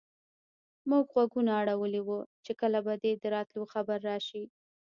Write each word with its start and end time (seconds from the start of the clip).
موږ 0.89 1.05
غوږونه 1.13 1.51
اړولي 1.61 2.01
وو 2.03 2.19
چې 2.45 2.51
کله 2.59 2.79
به 2.85 2.93
دې 3.03 3.11
د 3.21 3.23
راتلو 3.35 3.63
خبر 3.73 3.99
راشي. 4.09 4.43